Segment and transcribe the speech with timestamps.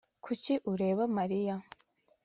[0.25, 1.55] Kuki ureba Mariya